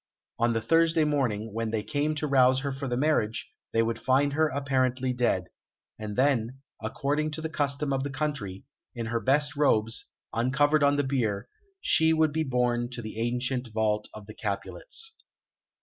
[0.39, 3.99] On the Thursday morning, when they came to rouse her for the marriage, they would
[3.99, 5.43] find her apparently dead,
[5.99, 8.63] and then according to the custom of the country
[8.95, 11.47] in her best robes, uncovered on the bier,
[11.81, 15.13] she would be borne to the ancient vault of the Capulets.